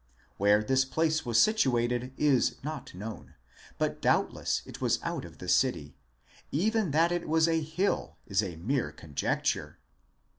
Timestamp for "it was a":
7.11-7.61